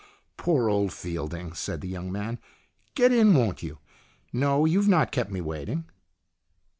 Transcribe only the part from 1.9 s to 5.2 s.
man. "Get in, won't you? No, you've not